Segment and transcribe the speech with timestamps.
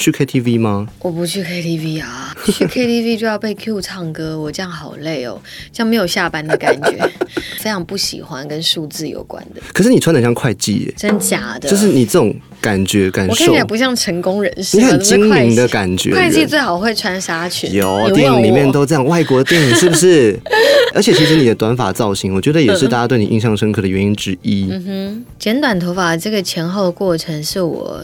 [0.00, 0.88] 去 KTV 吗？
[1.00, 5.38] 我不去 KTV 啊，去 KTV 就要被 Q 唱歌，我这样好累哦，
[5.70, 6.98] 这样没有下班的感觉，
[7.60, 9.60] 非常不喜欢跟数字有关的。
[9.74, 11.68] 可是你穿的像会计耶，真假的？
[11.68, 16.14] 就是你这种感觉感受我看起，来不像成功人士，你很精明的感觉。
[16.14, 20.34] 会计最好会穿纱裙，有电影里面都这样，外国电影是不是？
[20.94, 24.66] 而且其实你的短发造型，我觉得也是大家对你印象深刻的原因之一。
[24.70, 28.02] 嗯哼剪短头发这个前后的过程是我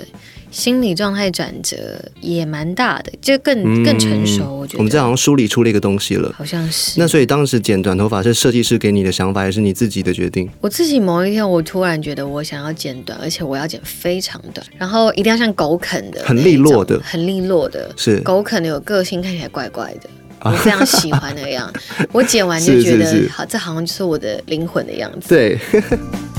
[0.57, 1.77] 心理状态转折
[2.23, 4.61] 也蛮大的，就更更成熟。
[4.61, 6.33] 我觉得嗯我们这好像梳理出了一个东西了。
[6.35, 10.49] 好像是那所以当时剪短头发是设计师给你的想法，还是你自己的决定？
[10.63, 20.09] 我自己某一天，我突然觉得我想要剪短，而且我要剪非常短，然后一定要像狗啃的很利落的很利落的，是狗啃的有个性，看起来怪怪的。
[20.47, 21.73] 我非常喜欢那样，
[22.13, 25.29] 我剪完就是觉是得是好，这好像就是我的灵魂的样子。
[25.29, 25.59] 对，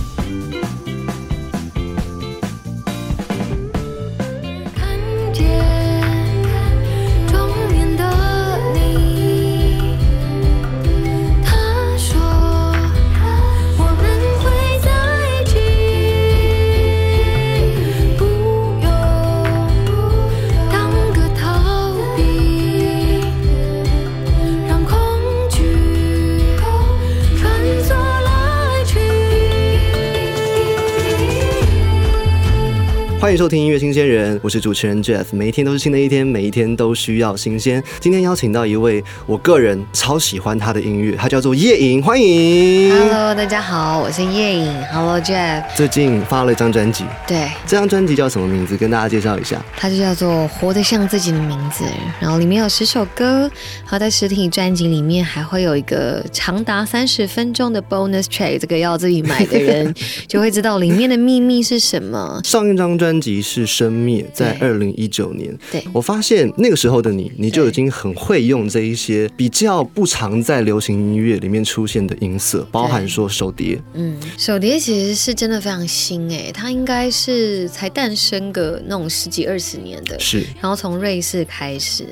[33.27, 35.25] 欢迎收听音乐新鲜人，我是主持人 Jeff。
[35.33, 37.83] 每一天都是新的一天，每一天都需要新鲜。
[37.99, 42.89] 今天邀请到一位我个人超喜欢他的音乐，他叫做叶颖，欢迎。
[42.89, 44.73] Hello，大家好，我是叶颖。
[44.93, 48.77] Hello Jeff，最近发了一张专辑，对，这张专辑叫什么名字？
[48.77, 49.61] 跟大家介绍一下。
[49.75, 51.83] 它就叫做《活得像自己的名字》，
[52.21, 53.51] 然后里面有十首歌，
[53.83, 59.93] 好在实体专辑里面还会有一个长达三十分钟的 bonus track，这个要自己买的人
[60.29, 62.39] 就会知道里面的秘密是什么。
[62.45, 65.57] 上一张专辑是《生灭》，在对二零一九年。
[65.71, 73.81] 对我发现那个时候的你，你就已经很会用这一些比较不常在流行音乐里面出现的音色，包含说手碟。
[73.93, 80.19] 嗯，手碟其实是真的非常新诶，它应该是才诞生个那种十几二十年的。
[80.19, 82.05] 是然后从瑞士开始，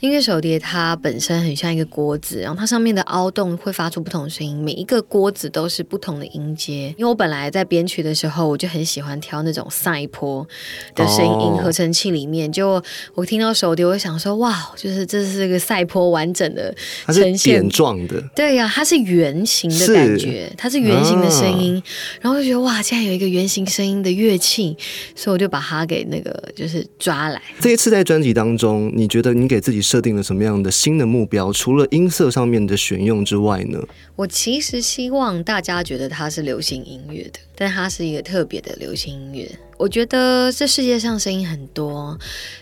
[0.00, 6.88] 因为手碟它本身很像一个锅子，然后它上面的凹洞会发出不同的声音，每一个锅子都是不同的音阶。
[6.96, 10.46] 因为我本来在编曲的时候，我就很喜欢挑那种赛坡
[10.94, 12.82] 的声音，哦合成器里面，就
[13.14, 17.68] 我听到手碟，我想说，哇，就是这是一个赛坡完整的它是呈现点。
[17.70, 21.82] 状的，对呀、它是圆形的感觉，它是圆形的声音，
[22.20, 24.76] 然后就觉得哇，竟然有一个圆形声音的乐器，
[25.14, 27.40] 所以我就把它给那个就是抓来。
[27.60, 31.52] 这一次在专辑当中，你觉得你给自己设定了什么样的新的目标？
[31.52, 33.78] 除了音色上面的选用之外呢？
[34.16, 39.50] 我其实希望大家觉得它是流行音乐的，但它是一个特别的流行音乐。
[39.76, 42.16] 我觉得这世界上声音很多，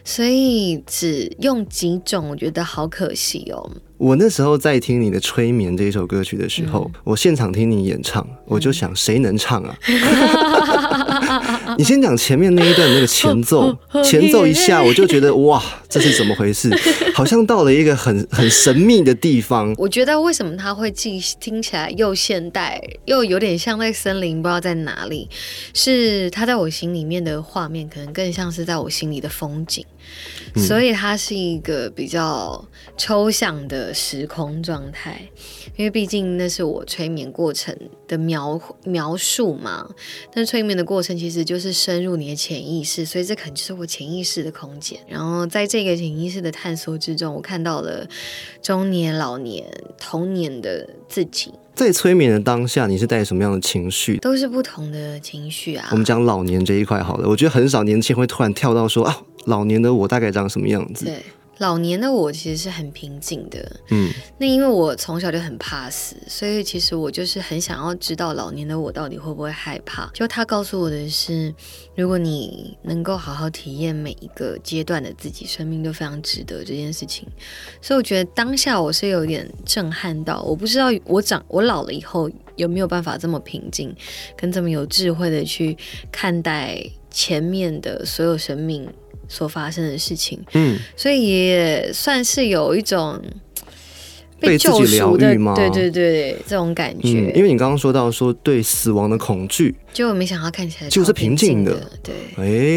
[0.05, 3.71] 所以只用几种，我觉得好可惜哦。
[3.99, 9.79] 我那时候在听你的《催眠》这一首歌曲的时嗯候，我现场听你演唱，我就想谁能唱啊？
[11.79, 16.71] 你先讲前面那一段那个前奏， 前奏一下我就觉得哇，这是怎么回事？
[17.15, 19.75] 好像到了一个很很神秘的地方。
[19.77, 25.29] 我觉得为什么它会既听起来又现代，又有点像在森林，不知道在哪里，
[25.75, 29.85] 是它在我心里面的画面，可能更像是在我心里的风景。
[30.57, 35.29] 所以它是一个比较抽象的时空状态，
[35.77, 37.77] 因为毕竟那是我催眠过程
[38.09, 39.89] 的描描述嘛。
[40.33, 44.99] 但催眠的过程其实就是深入你的潜意识，所以这可能就是我潜意识的空间。
[45.09, 48.09] 然后在这个潜意识的探索之中，我看到了
[48.63, 54.17] 中年、老年、童年的自己，在催眠的当下，你是带什么样的情绪？
[54.17, 55.97] 都是不同的情绪啊我。
[55.97, 59.15] 们讲老年这一块好了，我觉得很少年轻人会突然跳到说啊，
[59.45, 61.05] 老年的我大概长什么样子？
[61.05, 61.23] 对，
[61.59, 63.81] 老年的我其实是很平静的。
[63.91, 70.11] 嗯，那因为我从小就很怕死，所以其实我就是很想要知道老年的我到底会不会害怕。
[70.13, 71.55] 就他告诉我的是，
[71.95, 77.27] 如果你能够好好体验每一个阶段的自己，生命都非常值得这件事情。
[77.81, 83.95] 所以我觉得当下我是有点震撼到，我不知道我长我老了以后有没有办法这么平静，
[84.37, 85.77] 跟这么有智慧的去
[86.13, 86.83] 看待
[87.17, 88.87] 前面的所有生命
[89.27, 90.39] 所发生的事情。
[90.53, 93.19] 嗯，所以也算是有一种
[94.39, 97.09] 被救赎的对对对，这种感觉。
[97.09, 102.15] 嗯，因为你刚刚说到说对死亡的恐惧，就没想到看起来就是平静的的，对。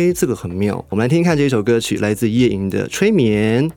[0.08, 0.84] 哎，这个很妙。
[0.90, 3.70] 我们来听听看这一首歌曲，来自夜莺的《催眠》。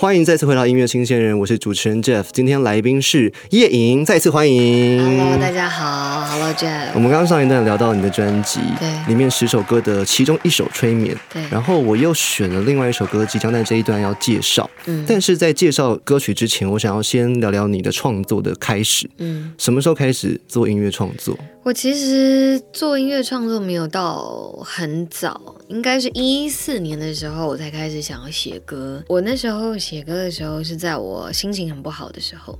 [0.00, 4.98] 欢迎再次回到音乐新鲜人，我是主持人 Jeff，今天来宾是叶颖，再次欢迎。
[5.04, 6.92] Hello，大家好，Hello Jeff。
[6.94, 14.70] 我们刚刚上一段聊到你的专辑，对里面十首歌的其中一首《催眠》，对然后我又选了另外一首歌，即将在这一段要介绍。
[14.86, 19.06] 嗯但是在介绍歌曲之前，我想要先聊聊你的创作的开始。
[19.18, 21.38] 嗯，什么时候开始做音乐创作？
[21.62, 25.38] 我其实做音乐创作没有到很早，
[25.68, 29.04] 应该是一四年的时候我才开始想要写歌。
[29.06, 32.58] 我那时候写歌的时候是在我心情很不好的时候。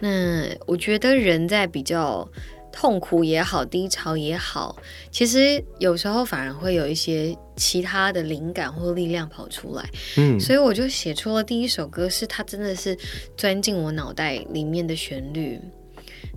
[0.00, 2.28] 那我觉得人在比较
[2.70, 4.76] 痛苦也好，低潮也好，
[5.10, 9.90] 其实有时候反而会有一些其他的灵感或力量跑出来。
[10.18, 12.96] 嗯，所以我就写出了第一首歌，是它真的是
[13.36, 15.58] 钻进我脑袋里面的旋律。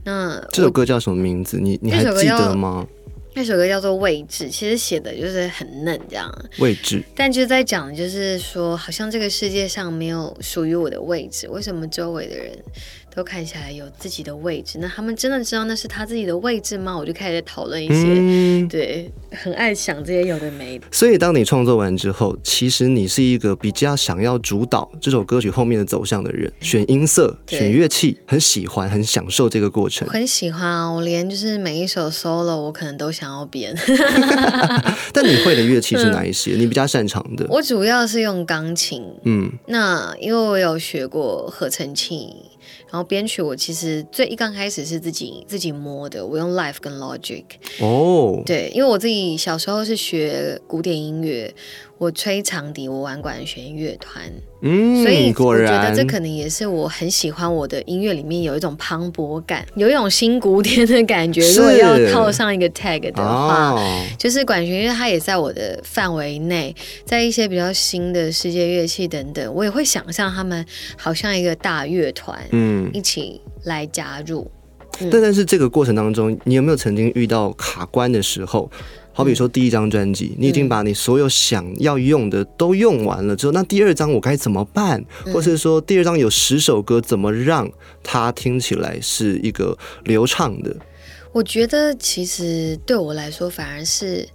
[0.06, 1.60] 那这首歌叫什么名字？
[1.60, 2.88] 你你还记得吗？
[3.33, 7.01] 那首歌叫做《位置》，其实写的就是很嫩这样，位置。
[7.15, 12.57] 但就在讲，就是说，好像这个世界上没有属于我的位置，为什么周围的人
[13.15, 14.79] 都看起来有自己的位置？
[14.79, 16.97] 那他们真的知道那是他自己的位置吗？
[16.97, 20.85] 我就开始讨论一些，嗯，对，很爱想这些有的没的。
[20.91, 30.13] 所以当你创作完之后，其实你是一个比较想要主导这首歌曲后面的走向的人， 选音色、选乐器，很喜欢、很享受这个过程我。
[30.13, 33.75] 很喜欢啊，我连就是每一首 solo 我可能都想要编。
[35.12, 36.51] 但你会的乐器是哪一些？
[36.59, 37.45] 你比较擅长的？
[37.50, 42.35] 我主要是用钢琴，嗯，那因为我有学过合成器，
[42.91, 47.44] 然后编曲我其实最一刚开始是自己自己摸的，我用 Life 跟 Logic。
[47.80, 51.53] 哦，对，因为我自己小时候是学古典音乐，
[52.00, 54.24] 我吹长笛，我玩管弦乐团，
[54.62, 61.46] 嗯，所以果我觉得这可能也是我很喜欢我的音乐里面有一种磅礴感，有一种新古典的感觉。
[61.51, 66.74] 如果要套上一个 tag 的话，哦，就是管弦乐，它也在我的范围内，
[67.04, 70.66] 在一些比较新的世界乐器等等，我也会想象他们
[70.98, 74.50] 好像一个大乐团，嗯，一起来加入。
[75.12, 78.69] 但但是这个过程当中，你有没有曾经遇到卡关的时候？
[79.12, 85.04] 好比说第一张专辑，你已经把你所有想要用的都用完了之后，那第二张我该怎么办？
[85.34, 87.69] 或是说第二张有十首歌，怎么让
[88.01, 90.74] 它听起来是一个流畅的？
[91.31, 94.27] 我觉得其实对我来说，反而是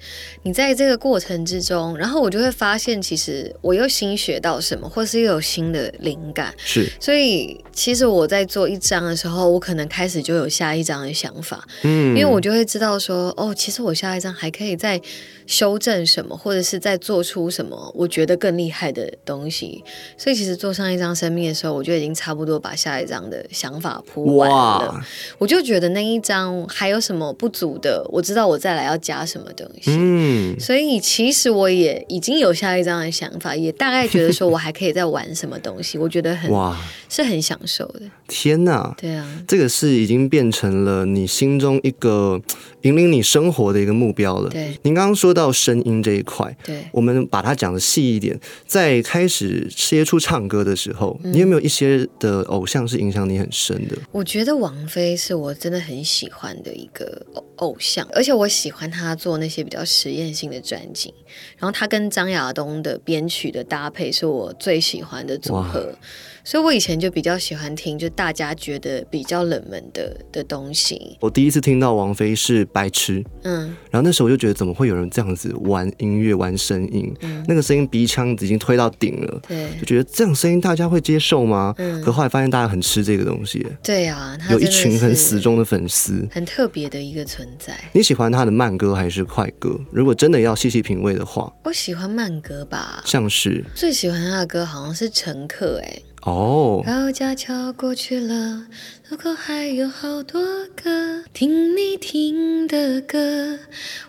[0.42, 6.54] 你在这个过程之中，然后我就会发现，其实我又新学到什么，或是又有新的灵感。
[6.56, 15.00] 是，所以，其实我在做一章的时候，我可能开始就有下一章的想法，嗯，因为我就会知道说，哦，其实我下一张还可以再
[15.46, 19.82] 修正什么，或者是在做出什么我觉得更厉害的东西。
[20.16, 25.00] 所以，其实做上一张生命的时候，我就已经差不多把下一张的想法铺完了。
[25.38, 29.90] 我就觉得那一张还有什么不足的，我知道我再来要加什么东西。
[29.90, 36.78] 嗯，所以其实我也已经有下一张的想法，也大概觉得说我还可以再玩什么东西，我觉得很哇，
[37.14, 38.00] 是很享受的。
[38.26, 38.92] 天哪！
[38.98, 42.40] 对啊，这个是已经变成了你心中一个
[42.82, 44.50] 引领你生活的一个目标了。
[44.50, 46.84] 对您刚刚说到声音这一块，对。
[46.90, 53.96] 我们把它讲的细一点，在开始接触唱歌的时候，嗯你有没有一些的偶像是影响你很深的？
[54.10, 61.14] 我觉得王菲是我真的很喜欢的一个偶偶像，而且我喜欢她做那些比较实验性的专辑，
[61.58, 65.96] 然后她跟张亚东的编曲的搭配是我最喜欢的组合，
[66.44, 77.12] 所以我以前就比较喜欢听就大家觉得比较冷门的的东西，我第一次听到王菲是白痴，嗯，然后那时候我就觉得怎么会有人这样子玩音乐、玩声音？
[77.22, 79.40] 嗯那个声音鼻腔已经推到顶了。
[79.48, 81.74] 对就觉得这样声音大家会接受吗？
[81.78, 86.28] 嗯可后来发现大家很吃这个东西，对啊，有一群很死忠的粉丝。
[86.30, 87.74] 很特别的一个存在。
[87.92, 89.80] 你喜欢他的慢歌还是快歌？
[89.90, 96.02] 如果真的要细细品味的话，我喜欢慢歌吧，像是最喜欢他的歌好像是《乘客》哎。
[96.24, 98.64] 哦，高架桥过去了，
[99.10, 100.42] 路口还有好多
[100.74, 103.58] 个听你听的歌，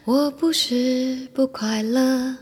[0.05, 2.37] 我不是不快乐。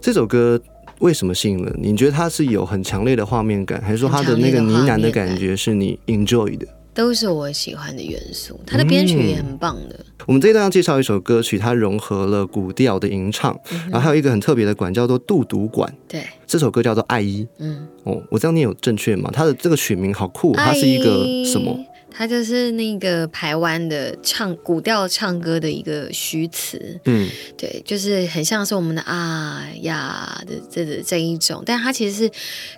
[0.00, 0.58] 这首歌
[1.00, 1.92] 为什么吸引了你？
[1.92, 6.66] 你觉得它是有很强烈的画面感，还是说它的那个呢喃的感觉是你 enjoy 的？
[7.00, 9.98] 都是我喜欢的元素，它的编曲也很棒的。
[10.26, 13.58] 我们这一段要介绍一首歌曲，它融合了古调的吟唱，
[13.90, 15.90] 然后还有一个很特别的管叫做杜笃管。
[16.06, 19.30] 对，这首歌叫做《爱一》嗯，哦，我这样念有正确吗？
[19.32, 21.74] 它的这个曲名好酷，它是一个什么？
[22.10, 27.26] 它就是那个台湾的唱古调唱歌的一个虚词，嗯，
[27.56, 32.30] 对，就是很像是我们的啊呀的这这这一种，但它其实是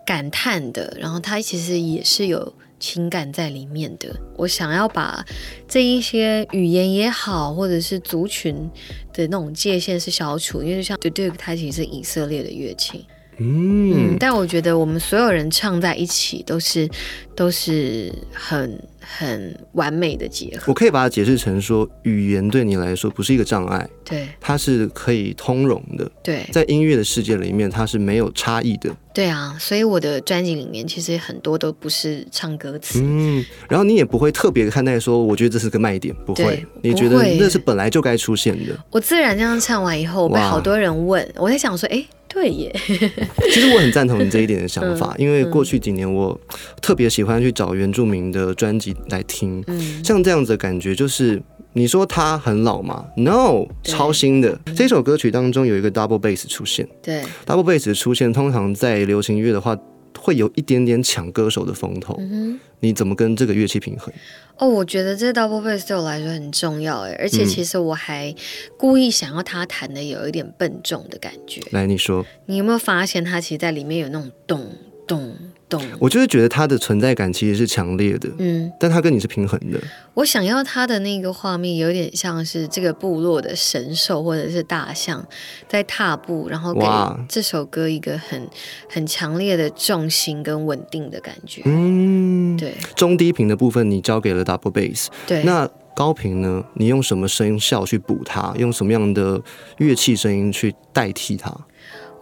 [0.07, 4.15] 感叹的，然后它其实也是有情感在里面的。
[4.37, 5.25] 我想要把
[5.69, 8.69] 这一些语言也好，或者是族群
[9.13, 13.07] 的那种界限是消除，因为就像 d u d u 它其实是以色列的乐器。
[13.39, 16.89] 嗯，嗯，但我觉得我们所有人唱在一起都是
[17.35, 20.65] 都是很很完美的结合。
[20.67, 28.95] 我可以把它解释成说，语言对你来说不是一个障碍，对它是可以通融的，对在音乐的世界里面，它是没有差异的。
[29.15, 33.01] 对啊，所以我的专辑里面其实很多都不是唱歌词。
[33.03, 38.75] 嗯，然后你也不会特别看待说，我觉得这是个卖点，不会，你觉得那是本来就该出现的。
[38.91, 42.73] 我自然这样唱完以后，我被好多人问，我在想说，哎，对耶，
[43.53, 46.39] 其实我很赞同你这一点的想法，嗯因为过去几年我
[46.81, 51.41] 特别喜欢去找原住民的专辑来听，嗯，像这样子的感觉就是。
[51.75, 54.61] 你说他很老吗？No，对超新的。
[54.77, 59.75] 这首歌曲当中有一个 double bass 出现对，，double bass 的出现通常在流行乐的话
[60.19, 62.17] 会有一点点抢歌手的风头。
[62.19, 62.59] 嗯。
[62.81, 64.13] 你怎么跟这个乐器平衡？
[64.57, 68.35] 哦，我觉得这 double bass 对我来说很重要哎，而且嗯其实我还
[68.77, 71.61] 故意想要他弹的有一点笨重的感觉。
[71.71, 72.27] 来，你说。
[72.47, 74.67] 你有没有发现他其实在里面有那种咚
[75.07, 75.37] 咚
[75.79, 75.83] 咚？
[75.99, 79.81] 我就是觉得它的存在感其实是强烈的，嗯，但它跟你是平衡的。
[80.13, 85.27] 我想要他的那个画面有点像是这个部落的神兽或者是大象
[85.67, 88.47] 在踏步，然后给哇这首歌一个很
[88.91, 91.63] 很强烈的重心跟稳定的感觉。
[91.65, 96.63] 嗯，对中低频的部分你交给了 double bass，对，那高频呢？
[96.75, 98.53] 你用什么声效去补它？
[98.59, 99.41] 用什么样的
[99.79, 101.55] 乐器声音去代替它？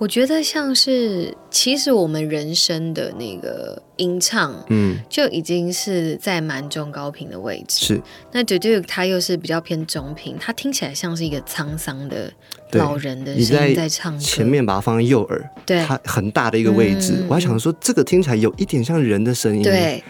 [0.01, 4.55] 我觉得像是其实我们人声的那个音唱。
[4.71, 7.85] 嗯，就已经是在蛮中高频的位置。
[7.85, 8.01] 是
[8.33, 12.33] 那 d u 它又是比较偏中频，它听起来像是一个沧桑的
[12.73, 14.19] 老人的你声音在在唱歌。
[14.19, 17.17] 前面把它放在右耳，对它很大的一个位置。
[17.19, 20.03] 嗯我还想说，这个听起来有一点像人的声音。，对，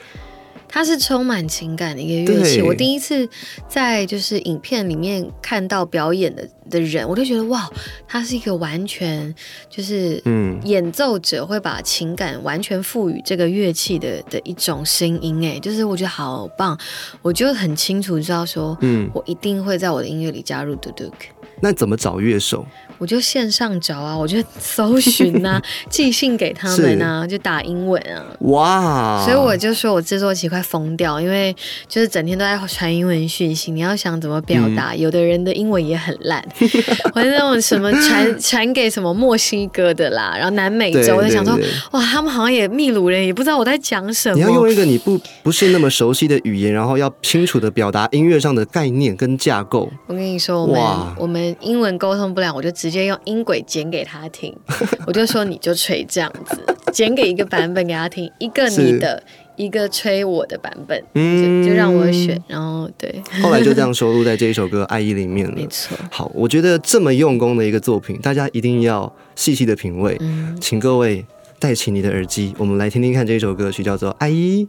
[0.73, 2.63] 它是充满情感的一个乐器。
[2.63, 3.29] 我第一次
[3.69, 7.69] 在就是影片里面看到表演的的人，我就觉得哇，
[8.07, 9.35] 他是一个完全
[9.69, 16.79] 就是嗯，演奏者会把情感完全赋予这个乐器的的一种声音，哎，就是我觉得好棒，
[17.21, 21.13] 我就很清楚知道说，嗯我一定会在我的音乐里加入 d u d u
[21.61, 22.65] 那怎么找乐手？
[23.01, 28.23] 我就线上找啊，我就搜寻啊， 寄信给他们啊，就打英文啊。
[28.41, 29.25] 哇！
[29.25, 31.55] 所以我就说我制作期快疯掉，因为
[31.89, 33.71] 就是整天都在传英文讯息。
[33.71, 36.47] 你要想怎么表达，有的人的英文也很烂，
[37.15, 41.59] 或者那种什么 传传给什么墨西哥的啦，然后南美洲，我在想说
[41.93, 44.71] 哇，他们好像也秘鲁人也不知道我在讲什么你要用。
[44.71, 49.91] 一个你不不是那么熟悉的语言，然后要清楚的表达音乐上的概念跟架构。
[50.07, 54.55] 我跟你说，我们我们英文沟通不了，我就直接用音轨剪给他听，
[55.07, 56.59] 我就说你就吹这样子，
[56.93, 59.23] 剪给一个版本给他听，一个你的，
[59.57, 65.67] 一个吹我的版本，嗯就就让我选，然后对，后来就这样收录在这一首歌《爱意》里面了没。
[65.69, 70.17] 错，好，我觉得这么用功的一个作品，大家一定要细细的品味。
[70.21, 70.57] 嗯。
[70.61, 71.25] 请各位
[71.59, 74.67] 戴起你的耳机，我们来听听看这一首歌曲，叫做《爱意》。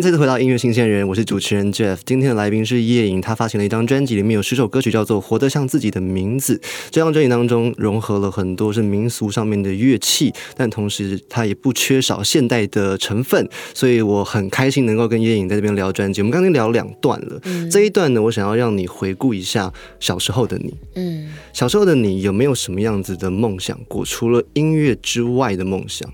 [0.00, 1.98] 迎再次回到音乐新鲜人，我是主持人 Jeff。
[2.06, 6.56] 今天的来宾是叶颖，他发行了一张专辑，里面有十首歌曲，叫做《活得像自己的名字》。
[6.90, 16.22] 这张专辑当中融合了很多是民俗上面的乐器，但同时它也不缺少现代的成分，所以我很开心能够跟叶颖在这边聊专辑。
[16.22, 17.38] 我们刚刚聊两段了，
[17.70, 20.72] 这一段呢，我想要让你回顾一下小时候的你。
[20.94, 24.02] 嗯，小时候的你有没有什么样子的梦想过？
[24.02, 26.10] 除了音乐之外的梦想？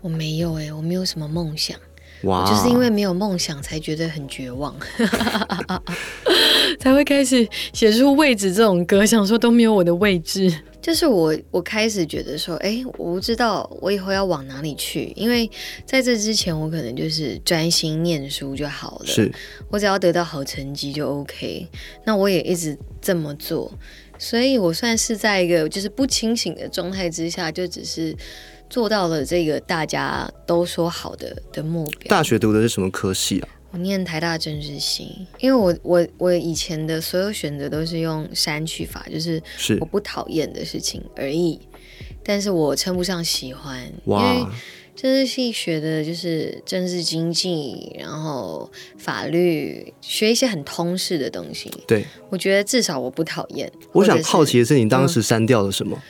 [0.00, 1.76] 我没有哎、我没有什么梦想。
[2.22, 4.74] 哇，就是因为没有梦想，才觉得很绝望，
[6.80, 10.52] 才会开始写出位置这种歌，想说都没有我的位置。
[10.80, 15.50] 就是我，我开始觉得说，哎，我不知道我以后要往哪里去，因为
[15.84, 19.30] 在这之前，我可能就是专心念书就好了，是。
[19.68, 21.66] 我只要得到好成绩就 OK。
[22.04, 23.70] 那我也一直这么做，
[24.18, 28.16] 所以我算是在一个就是不清醒的状态之下，就只是
[28.68, 32.08] 做到了这个大家都说好的的目标。
[32.08, 33.48] 大学读的是什么科系啊？
[33.70, 41.60] 我念台大政治系，因为我我我以前的所有选择都是用删去法，就是是我不讨厌的事情而已，
[42.24, 44.52] 但是我称不上喜欢，因为哇，
[44.96, 51.70] 政治系学的就是政治经济，然后法律，学一些很通识的东西。
[51.86, 53.70] 对，我觉得至少我不讨厌。
[53.92, 56.02] 我想好奇的是，你当时删掉了什么？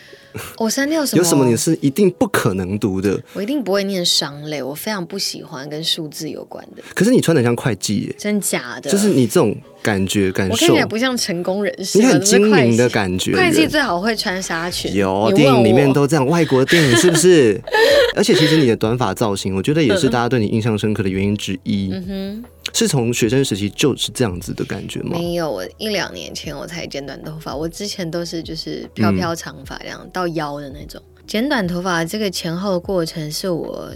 [0.58, 1.22] 我删掉什么？
[1.22, 3.20] 有什么你是一定不可能读的？
[3.34, 8.90] 我一定不会念商类，我非常不喜欢跟数字有关的，可是你穿的像会计耶，真假的？
[8.90, 13.34] 就是你这种感觉感受我看起来，不像成功人士，你很精明的感觉。
[13.34, 17.60] 会计最好会穿纱裙，有电影里面都这样，外国的电影是不是？
[18.16, 21.90] 而且其实你的短发造型，我觉得也是大家对你印象深刻的原因之一。
[21.92, 22.44] 嗯哼
[22.74, 25.16] 是从学生时期就是这样子的感觉，吗？
[25.18, 31.00] 没有，我一两年前我才剪短头发，我之前都是就是飘飘长发这样、到腰的那种。
[31.28, 33.92] 剪短头发这个前后的过程，是我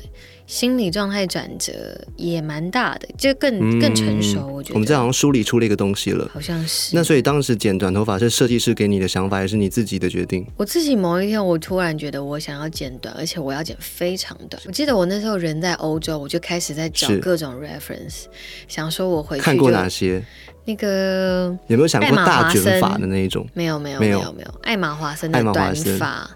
[0.47, 1.73] 心理状态转折
[2.15, 4.47] 也蛮大的，就更、更成熟。
[4.49, 6.31] 我觉得嗯我们这好像梳理出了一个东西了。
[6.31, 6.95] 好像是。
[6.95, 10.47] 那所以当时剪短头发是设计师给你的想法，还是你自己的决定？
[10.59, 14.63] 我自己某一天，我突然觉得我想要剪短，而且我要剪非常短。
[14.67, 18.25] 我记得我那时候人在欧洲，我就开始在找各种 reference，
[18.69, 20.23] 想说我回去看过哪些？
[20.65, 23.45] 那个有没有想过大卷发的那一种？
[23.55, 26.31] 没有没有没有没有没有，艾玛华森的短发，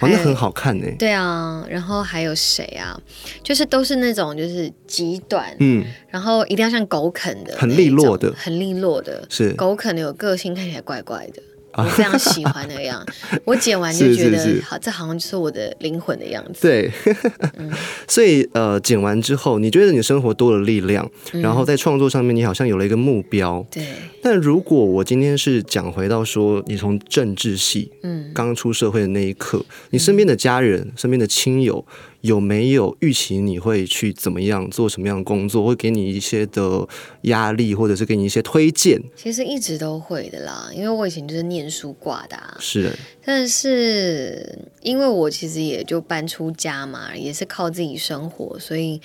[0.00, 0.86] 哦，那很好看呢。
[0.98, 2.98] 对啊，然后还有谁啊？
[3.42, 11.42] 就是都是那种就是极短，嗯，然后一定要像狗啃的很利落的很利落的，是狗啃的有个性，看起来怪怪的。
[11.84, 13.04] 我非常喜欢那样，
[13.44, 16.60] 我剪完就觉得好，这好像就是我的灵魂的样子。
[16.62, 16.90] 对。
[17.58, 17.70] 嗯
[18.06, 23.64] 所以呃，剪完之后，你觉得你生活多了力量，嗯然后在创作上面，你好像有了一个目标。
[23.70, 23.84] 对，
[24.22, 31.84] 但如果我今天是讲回到说，你从政治系嗯，刚出社会的那一刻，你身边的家人、身边的亲友
[32.22, 36.88] 有没有预期你会去怎么样做什么样的工作，会给你一些的
[37.22, 39.00] 压力，或者是给你一些推荐？
[39.14, 42.92] 其实一直都会的啦，因为我以前就是念书挂的、啊，是
[43.24, 49.00] 但是因为我其实也就搬出家嘛，也是靠自己生活，所以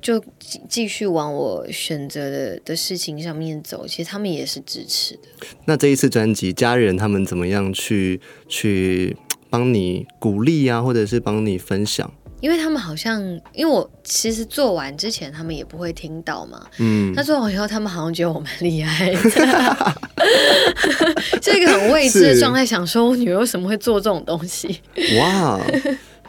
[0.00, 3.86] 就继继续往我选择的的事情上面走。
[3.86, 5.20] 其实他们也是支持的。
[5.66, 9.14] 那这一次专辑，家人他们怎么样去去
[9.50, 12.10] 帮你鼓励啊，或者是帮你分享？
[12.40, 13.22] 因为他们好像，
[13.52, 16.66] 因为我其实做完之前，他们也不会听到嘛。
[16.78, 19.94] 嗯，那做完以后，他们好像觉得我蛮厉害的，
[21.40, 24.80] 就一个很未知的状态，想说我女儿为什么会做这种东西？
[25.18, 25.60] 哇，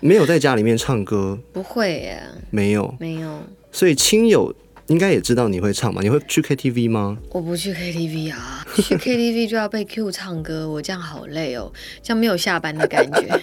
[0.01, 3.39] 没有在家里面唱歌，不会耶，没有，没有，
[3.71, 4.53] 所以亲友
[4.91, 6.01] 应该也知道你会唱吧？
[6.03, 7.17] 你会去 KTV 吗？
[7.29, 11.71] 我不去 KTV 啊， 去 KTV 就要被 Q 唱歌，我这样好累哦，
[12.03, 13.39] 这样没有下班的感觉，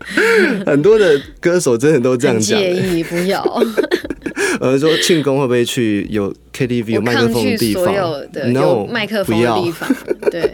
[0.64, 3.42] 很多的歌手真的都这样很讲、介意，不要。
[4.60, 9.96] 呃，说庆功会不会去有 KTV 有我麦克风的地方所有的有麦克风的地方，
[10.30, 10.50] 对，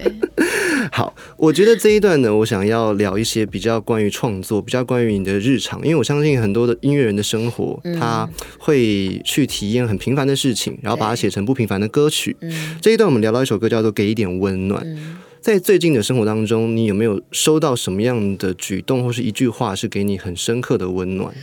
[0.95, 8.29] 好，我觉得这一段呢，我想要聊一些比较关于创作，比较关于你的日常，因为我相信很多的音乐人的生活，嗯他
[8.59, 12.37] 会去体验很平凡的事情，然后把它写成不平凡的歌曲。
[12.43, 14.85] 嗯这一段我们聊到一首歌叫做《给一点温暖》。
[14.87, 15.17] 嗯。
[15.41, 21.35] 在最近的生活当中，你有没有收到什么样的举动或是一句话是给你很深刻的温暖？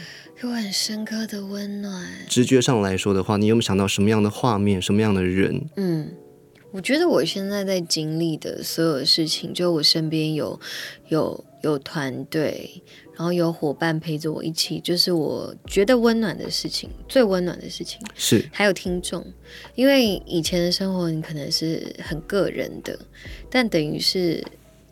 [0.42, 2.08] 给我很深刻的温暖。
[2.30, 5.62] 直觉上来说的话，你有没有想到什么样的画面、什么样的人？
[5.76, 6.08] 嗯，
[6.72, 10.60] 我觉得我现在在经历的所有事情，就我身边有
[11.08, 12.82] 有有团队，
[13.16, 18.00] 然后有伙伴陪着我一起，就是我觉得温暖的事情，最温暖的事情。
[18.16, 19.26] 是还有听众，
[19.76, 22.98] 因为以前的生活你可能是很个人的，
[23.50, 24.44] 但等于是。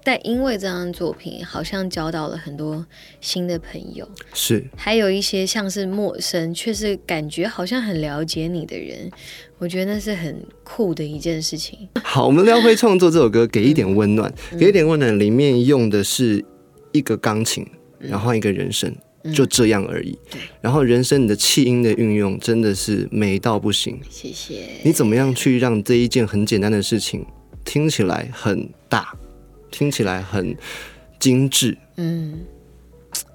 [0.07, 2.85] 但因为这张作品，好像交到了很多
[3.19, 9.11] 新的朋友，是，还有一些像是陌生，却是感觉好像很了解你的人，
[9.57, 11.89] 我觉得那是很酷的一件事情。
[12.01, 16.41] 好，我们聊回创作这首歌，给一点温暖，给一点温暖里面用的是
[16.93, 17.67] 一个钢琴，
[17.99, 18.95] 然后一个人声，
[19.35, 20.17] 就这样而已。
[20.31, 23.99] 对，然后人生你的气音的运用真的是美到不行。
[24.09, 24.69] 谢谢。
[24.85, 27.25] 你怎么样去让这一件很简单的事情
[27.65, 29.13] 听起来很大，
[29.77, 30.57] 听起来很
[31.19, 31.77] 精致？
[31.97, 32.39] 嗯，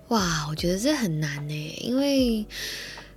[0.09, 2.45] 哇，我觉得这很难呢，因为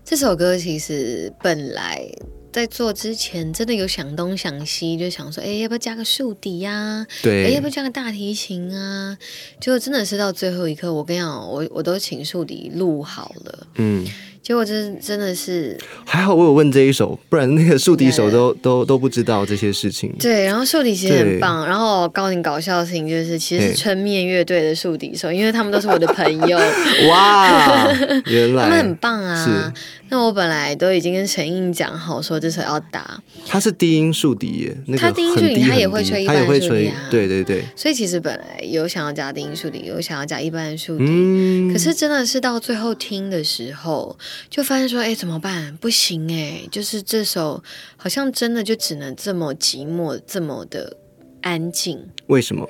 [0.03, 2.07] 这首歌其实本来
[2.53, 7.45] 在做之前，真的有想东想西，就想说，哎，要不要加个竖笛呀、对。
[7.45, 9.17] 哎，对要不要加个大提琴啊？
[9.59, 14.05] 结果真的是到最后一刻，我跟你讲，我我都请竖笛录好了，嗯，
[14.45, 20.13] 结果真真的是还好我有问这一首，不然那个竖笛手都都都不知道这些事情。
[20.19, 21.65] 对，然后竖笛其实很棒。
[21.65, 26.59] 然后告诉你搞笑的事情就是，其实是春面乐队的竖笛手，因为他们都是我的朋友，
[27.09, 27.91] 哇，
[28.27, 29.73] 原来 他们很棒啊是。
[30.09, 41.05] 那我本来都已经跟陈印讲好，说这首要打，他是低音竖笛耶，那个他低音竖笛他也会吹一般会吹竖笛啊，对对对，所以其实本来有想要加低音竖笛，有想要加一般的竖笛。
[41.07, 44.15] 嗯，可是真的是到最后听的时候，
[44.49, 45.75] 就发现说，哎，怎么办？
[45.77, 47.63] 不行哎，就是这首
[47.97, 50.97] 好像真的就只能这么寂寞，这么的
[51.41, 51.99] 安静。
[52.27, 52.69] 为什么？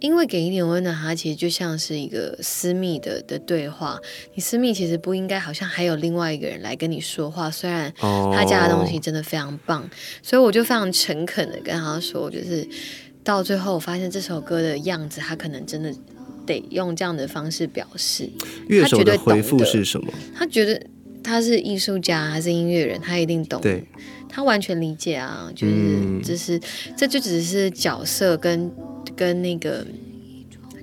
[0.00, 3.98] 因为给一点温暖，它其实就像是一个私密的的对话。
[4.34, 9.88] 你私密其实不应该好像还有另外一个人来跟你说话，虽然哦，他家的东西真的非常棒，
[10.22, 12.66] 所以我就非常诚恳的跟他说，就是
[13.24, 15.92] 到最后我发现这首歌的样子，他可能真的
[16.46, 18.30] 得用这样的方式表示。
[18.68, 20.12] 乐手他绝对的回复是什么？
[20.34, 20.80] 他觉得
[21.24, 23.60] 他是艺术家，他是音乐人，他一定懂。
[23.60, 23.84] 对，
[24.28, 26.60] 他完全理解啊，就是、嗯只是
[26.96, 28.70] 这就只是角色跟
[29.18, 29.84] 跟那个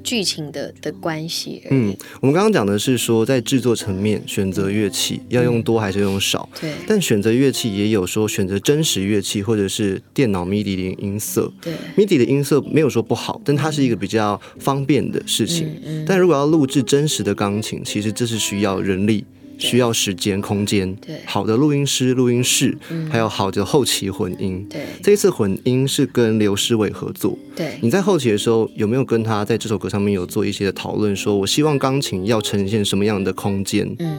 [0.04, 1.63] 剧情的的关系。
[1.71, 11.52] 嗯，我们刚刚讲的是说，在制作层面选择乐器要用多还是用少，对但选择乐器也有说选择真实乐器或者是电脑 MIDI 的音色。
[11.62, 15.67] 对，MIDI 的音色没有说不好，但它是一个比较方便的事情。
[15.67, 19.26] 嗯嗯，但如果要录制真实的钢琴，其实这是需要人力、
[19.58, 20.94] 需要时间、空间。
[20.96, 24.65] 对好的录音师、录音室，嗯还有好的后期混音。
[24.70, 27.38] 对这一次混音是跟刘诗伟合作。
[27.56, 31.15] 对你在后期的时候有没有跟他在这首歌上面有做一些的讨论？
[31.15, 33.96] 说我希望钢琴要呈现什么样的空间？
[34.00, 34.18] 嗯，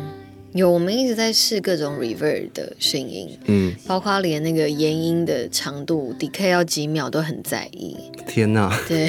[0.57, 7.97] 有我们一直在试各种 reverb 的声音，嗯，包括连那个延音的长度 decay 要几秒都很在意。
[8.27, 9.09] 天哪，对，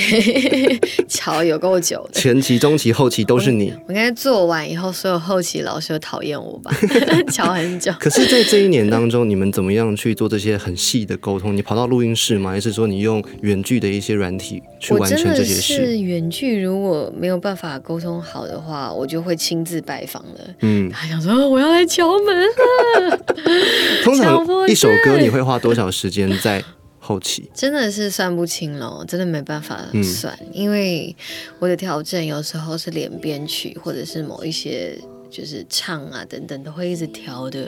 [1.08, 2.20] 瞧有够久的。
[2.20, 3.74] 前期、中期、后期都是你。
[3.88, 6.72] 我应该做完以后，所有后期老师都讨厌我吧？
[7.32, 7.92] 瞧很久。
[8.00, 11.56] 可是，在这一年当中，你们怎么样去做这些很细的沟通？
[11.56, 12.52] 你跑到录音室吗？
[12.52, 15.62] 还是说你用远距的一些软体去完成这些事？
[15.62, 20.56] 是远距，如果没有办法沟通好的话，我就会亲自拜访了。
[20.62, 22.36] 嗯，他想说哦我要来敲门
[23.10, 23.20] 了，
[24.04, 26.64] 通常一首歌你会花多少时间在
[27.00, 27.50] 后期？
[27.54, 31.16] 真的是算不清了，真的没办法嗯算，因为
[31.60, 34.98] 我的调整有时候是连编曲，或者是某一些。
[35.30, 37.66] 就是唱啊等等都会一直调的，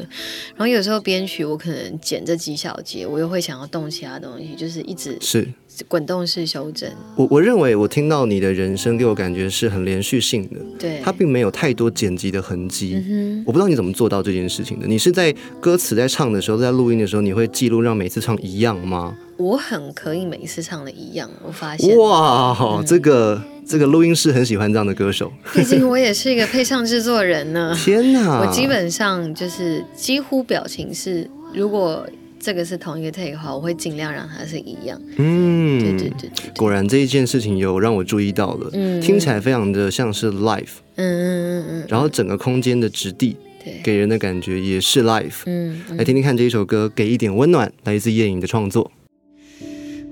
[0.55, 5.47] 然后有时候编曲我可能剪这几小节，我又会想要动其他东西，就是一直是
[5.87, 6.89] 滚动式修正。
[7.15, 12.95] 我我认为我听到你的人声给我感觉是很连续性的，对，它并没有太多剪辑的痕迹。
[13.07, 14.85] 嗯我不知道你怎么做到这件事情的。
[14.85, 19.17] 你是在歌词在唱的时候，在录音的时候，你会记录让每次唱一样吗？
[19.37, 21.95] 我很可以每一次唱的一样，我发现。
[21.97, 25.31] 哇，这个这个录音室很喜欢这样的歌手。
[25.53, 27.71] 毕竟我也是一个配唱制作人呢。
[27.77, 28.39] 天哪！
[28.39, 32.03] 我基本上就是几乎表情是，如果
[32.39, 34.99] 这个是同一个 take 的话，我会尽量让它是一样。
[35.17, 45.43] 嗯，对对对对对，果然这一件事情有让我注意到了，嗯听起来非常的像是 live，嗯嗯嗯嗯，然后整个空间的质地对，给人的感觉也是 life，。
[45.45, 48.91] 嗯嗯来听听看这一首歌，给一点温暖，来自夜影的创作。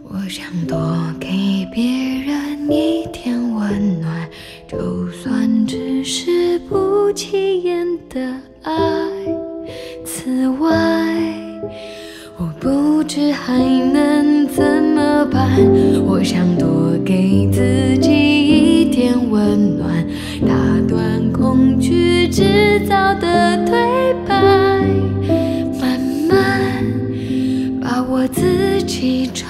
[0.09, 1.27] 我想多给
[1.73, 1.83] 别
[2.25, 4.29] 人一点温暖，
[4.67, 8.19] 就算只是不起眼的
[8.63, 8.73] 爱。
[10.05, 10.69] 此外，
[12.37, 15.59] 我不知还能怎么办。
[16.05, 20.05] 我想多给自己一点温暖，
[20.41, 20.53] 打
[20.87, 24.35] 断恐惧制造的对白，
[25.79, 25.99] 慢
[26.29, 26.85] 慢
[27.81, 29.45] 把我自己找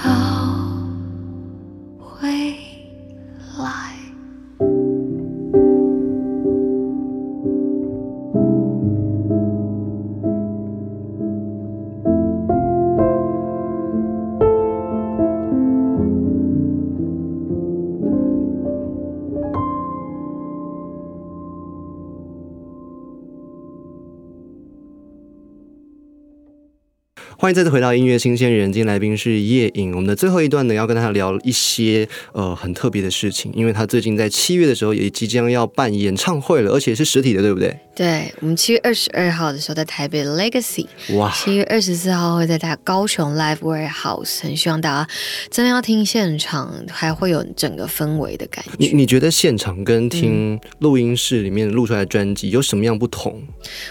[27.48, 29.92] 欢迎再次回到音乐新鲜人，今天来宾是叶颖。
[29.92, 37.74] 我们的最后一段呢，要跟他聊一些呃很特别的事情，因为他最近在七月的时候也即将要办演唱会了，而且是实体的，对不对？
[37.96, 45.10] 对，我们七月二十二号的时候在台北 Legacy，哇，七月二十四号会在大高雄 Live Warehouse，很希望大家
[45.50, 48.72] 真的要听现场，还会有整个氛围的感觉。
[48.76, 53.42] 你你觉得现场跟听录音室里面录出来的专辑有什么样不同？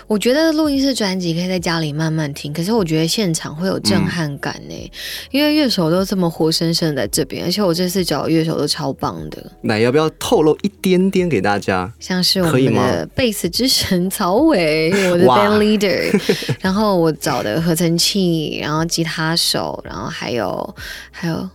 [0.05, 4.91] 我觉得录音室专辑可以在家里慢慢听，可是我觉得现场会有震撼感呢，
[5.31, 11.91] 因为乐手都这么活生生在这边，而且我这次找的乐手都超棒的，那要不要透露一点点给大家？
[11.99, 16.21] 像是我们的贝斯之神曹伟，我的 band leader，
[16.61, 20.75] 然后我找的合成器，然后吉他手，然后还有
[21.11, 21.49] 还有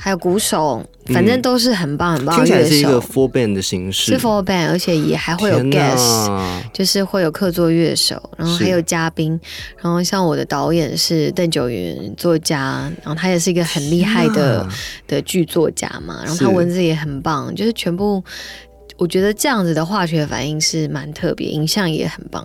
[0.00, 3.08] 还有鼓手，反正都是很棒很棒听起来是一个的乐手。
[3.08, 9.38] full band 的形式，是 full band，而且也还会有天 guest，哪就是会有客座乐手，然后是还有嘉宾，
[9.82, 14.66] 然后像我的导演是邓九云作家，然后他也是一个很厉害的
[15.08, 18.22] 的剧作家嘛，然后他文字也很棒，就是全部。
[18.98, 22.44] 我觉得这样子的化学反应是蛮特别，影像也很棒，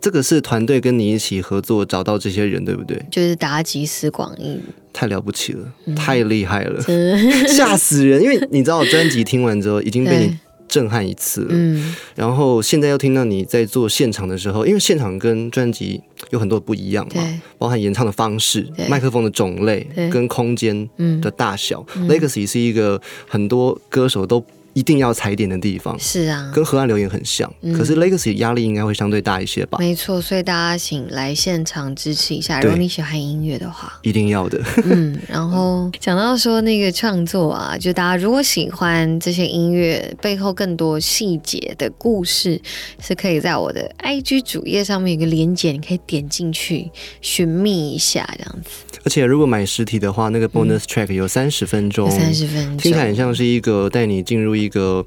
[0.00, 3.02] 这个是团队跟你一起合作找到这些人，对不对？
[3.10, 4.60] 就是达集思广益，
[4.92, 5.94] 太了不起了，嗯。
[5.96, 8.22] 太厉害了，真 吓死人！
[8.22, 21.20] 因为你知道专辑听完之后已经被你震撼一次了，嗯，然后现在又听到你在做现场的时候，因为现场跟专辑有很多不一样嘛，对，包含演唱的方式对、麦克风的种类跟空间嗯。
[21.20, 21.84] 的大小。
[22.08, 27.72] Legacy 是一个很多歌手都一定要踩点的地方，是啊，跟河岸留言很像，嗯。
[27.76, 29.78] 可是 Legacy 压力应该会相对大一些吧？
[29.80, 33.98] 没错，所以大家请来现场支持一下，如果你喜欢音乐的话。
[34.02, 42.60] 一定要的，嗯，然后讲到说那个创作啊，就大家如果喜欢这些音乐背后更多细节的故事，
[43.00, 48.70] 是可以在我的 IG 主页上面有个连接，你可以点进去寻觅一下，这样子。
[49.04, 55.06] 而且如果买实体的话，那个 bonus track 有三十分钟，三十分钟，听起来很像是一个带你进入一一个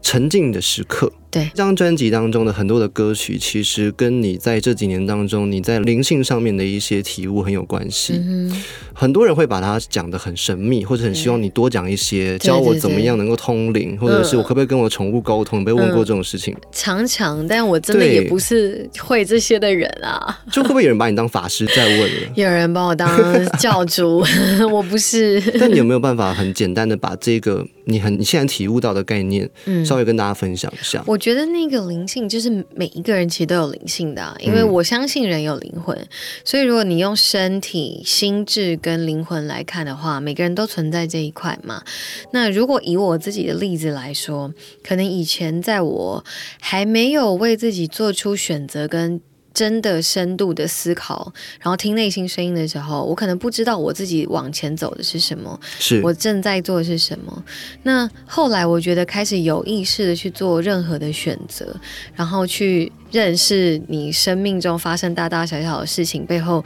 [0.00, 1.12] 沉静的时刻。
[1.34, 8.14] 对这张专辑当中的很多的歌曲，其实跟你在这几年当中你在灵性上面的一些体悟很有关系。
[8.14, 15.60] 嗯，很多人会把它讲得很神秘，或者很希望你多讲一些，教我怎么样能够通灵，或者是我可不可以跟我宠物沟通？
[15.60, 20.40] 你被问过这种事情，常常，但我真的也不是会这些的人啊。
[20.52, 22.32] 就会不会有人把你当法师在问了？
[22.36, 23.08] 有人把我当
[23.58, 24.24] 教主，
[24.70, 25.40] 我不是。
[25.58, 31.02] 但你有没有办法很简单的把这个你很你现在体悟到的概念，嗯稍微跟大家分享一下？
[31.06, 35.98] 我觉得那个灵性就是每一个人其实都有灵性的、啊，因为嗯我相信人有灵魂，
[36.44, 41.82] 所以如果你用身体、心智跟灵魂来看的话，每个人都存在这一块嘛。
[42.32, 46.22] 那如果以我自己的例子来说，可能以前在我
[46.60, 49.18] 还没有为自己做出选择跟。
[49.54, 57.44] 真的深度的思考，然后听内心声音的时候，我可能不知道我自己往前走的是什么，是我正在做的是什么。
[57.84, 61.74] 那后来我觉得开始有意识的去做任何的选择，
[62.14, 66.64] 然后去认识你生命中发生大大小小的事情背后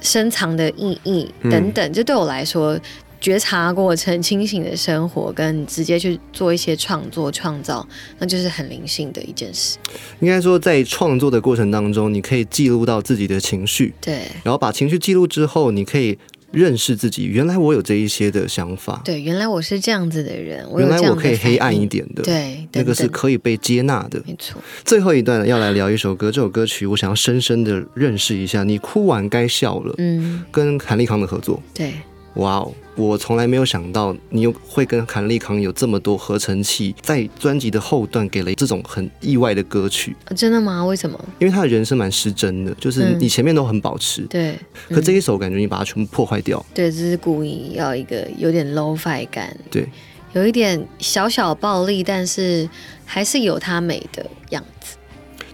[0.00, 2.80] 深藏的意义等等，这对我来说。
[3.26, 7.84] 觉察过程、清醒的生活，跟直接去做一些创作、创造，
[8.20, 9.78] 那就是很灵性的一件事。
[10.20, 16.16] 应该说，在创作的过程当中，你可以记录到自己的情绪，对然后把情绪记录之后，你可以
[16.52, 24.22] 认识自己，原来我有这一些的想法，对，原来我是这样子的人，原来我可以黑暗一点的，，对，那个是可以被接纳的。
[24.24, 24.62] 没错。
[24.84, 28.62] 最后一段要来聊一首歌，这首歌曲我想要深深的认识一下。
[28.62, 31.92] 你哭完该笑了，嗯，跟韩立康的合作，对，
[32.36, 32.72] 哇哦！
[32.96, 40.84] 我从来没有想到你有会跟韩立康有这么多合成器，在专辑的后段给了这种很意外的歌曲，啊真的吗？
[40.84, 41.18] 为什么？
[41.38, 49.86] 因为他的人生蛮失真的，就是嗯你前面都很保持，对，可这一首感觉你把它全部破坏掉，对，这是故意要一个有点 low fi 感，对，
[50.32, 52.68] 有一点小小暴力，但是
[53.04, 54.96] 还是有它美的样子。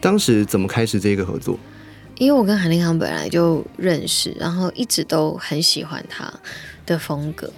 [0.01, 1.59] 当时怎么开始这个合作？
[2.19, 6.33] 因为我跟韩立康本来就认识，然后一直都很喜欢他
[6.93, 7.51] 的风格。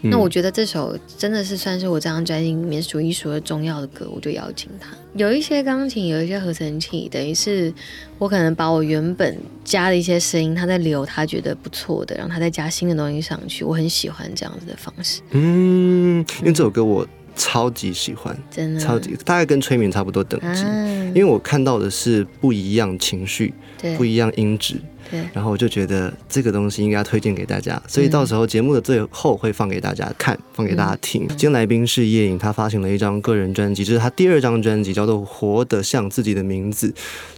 [0.00, 4.90] 嗯那我觉得这首真的是算是我这张专辑里面数一数二重要的歌，我就邀请他。
[5.14, 7.74] 有一些钢琴，有一些合成器，等于是
[8.16, 13.64] 我可能把我原本加的一些声音，他在留他觉得不错的，然后他再加新的东西上去。
[13.64, 15.20] 我很喜欢这样子的方式。
[15.32, 24.76] 嗯，因为这首歌我超级喜欢，真的超级大概跟催眠差不多等级，啊，因为我看到的是不一样情绪，对不一样音质，
[25.32, 31.26] 然后我就觉得这个东西应该推荐给大家，所以到时候节目的最后会放给大家看，放给大家听。
[31.28, 36.88] 今天来宾是叶颖，他发行了一张个人专辑，这是他第二张专辑，叫做《活得像自己的名字》。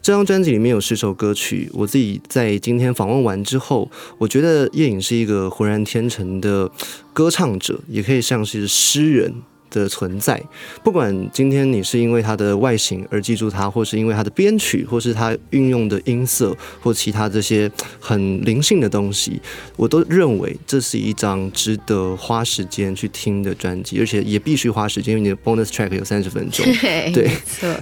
[0.02, 6.70] 这张专辑里面有十首歌曲，我自己在今天访问完之后，我觉得叶颖是一个浑然天成的
[7.12, 9.34] 歌唱者，也可以像是诗人。
[9.70, 10.42] 的存在，
[10.82, 19.40] 不管今天你是因为它的外形而记住它，或是因为它的编曲，或是它运用的音色，或其他这些很灵性的东西，
[19.76, 26.64] 我都认为这是一张值得花时间去听的专辑，而且也必须花时间，因为你的 bonus track 有三十分钟。
[27.12, 27.30] 对，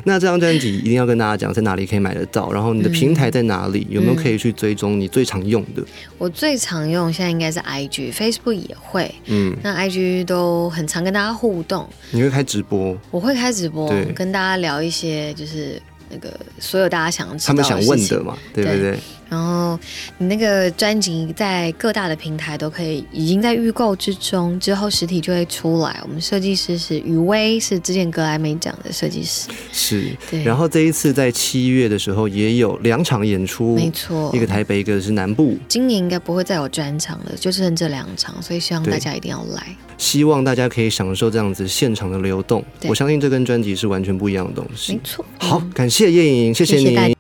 [0.04, 5.82] 那这张专辑一定要跟大家讲在哪里可以买得到，然后你的平台在哪里，有没有可以去追踪你最常用的？
[6.16, 11.77] 我最常用现在应该是 IG，Facebook 也会，嗯，那 IG 都很常跟大家互动，
[12.10, 18.98] 你会开直播，我会开直播跟大家聊一些就是那个所有大家想知道他们想问的嘛，对不对？
[19.28, 19.78] 然后
[20.18, 26.00] 你那个专辑在各大的平台都可以，已经在预购之中，之后实体就会出来。
[26.02, 30.16] 我们设计师是雨薇，是之前格莱美奖的设计师，是。
[30.30, 35.56] 对，然后这一次在七月的时候也有两场演出，没错一，个台北，一个是南部。
[35.68, 39.76] 今年应该不会再有专场了，就剩这两场，所以希望大家一定要来。
[39.98, 42.64] 希望大家可以享受这样子现场的流动。
[42.80, 45.00] 对我相信这跟专辑是完全不一样的东西没。
[45.02, 46.70] 错，好，感谢叶莹，谢你。
[46.70, 47.17] 谢谢大家